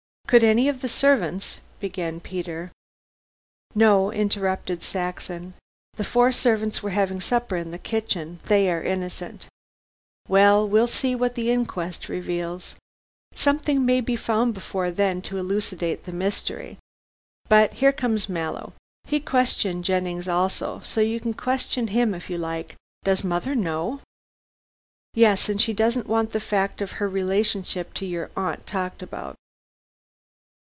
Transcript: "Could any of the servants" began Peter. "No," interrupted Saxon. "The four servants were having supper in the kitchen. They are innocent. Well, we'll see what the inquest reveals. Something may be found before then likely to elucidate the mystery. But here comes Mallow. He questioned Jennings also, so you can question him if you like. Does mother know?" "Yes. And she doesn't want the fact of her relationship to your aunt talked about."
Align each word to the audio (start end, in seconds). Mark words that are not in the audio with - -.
"Could 0.27 0.45
any 0.45 0.69
of 0.69 0.79
the 0.79 0.87
servants" 0.87 1.59
began 1.81 2.21
Peter. 2.21 2.71
"No," 3.75 4.13
interrupted 4.13 4.81
Saxon. 4.81 5.55
"The 5.95 6.05
four 6.05 6.31
servants 6.31 6.81
were 6.81 6.91
having 6.91 7.19
supper 7.19 7.57
in 7.57 7.71
the 7.71 7.77
kitchen. 7.77 8.39
They 8.45 8.71
are 8.71 8.81
innocent. 8.81 9.47
Well, 10.29 10.65
we'll 10.65 10.87
see 10.87 11.15
what 11.15 11.35
the 11.35 11.51
inquest 11.51 12.07
reveals. 12.07 12.75
Something 13.35 13.85
may 13.85 13.99
be 13.99 14.15
found 14.15 14.53
before 14.53 14.89
then 14.89 15.17
likely 15.17 15.29
to 15.31 15.37
elucidate 15.39 16.03
the 16.05 16.13
mystery. 16.13 16.77
But 17.49 17.73
here 17.73 17.91
comes 17.91 18.29
Mallow. 18.29 18.71
He 19.03 19.19
questioned 19.19 19.83
Jennings 19.83 20.29
also, 20.29 20.79
so 20.85 21.01
you 21.01 21.19
can 21.19 21.33
question 21.33 21.87
him 21.87 22.13
if 22.13 22.29
you 22.29 22.37
like. 22.37 22.77
Does 23.03 23.25
mother 23.25 23.53
know?" 23.53 23.99
"Yes. 25.13 25.49
And 25.49 25.59
she 25.59 25.73
doesn't 25.73 26.07
want 26.07 26.31
the 26.31 26.39
fact 26.39 26.81
of 26.81 26.91
her 27.03 27.09
relationship 27.09 27.93
to 27.95 28.05
your 28.05 28.31
aunt 28.37 28.65
talked 28.65 29.03
about." 29.03 29.35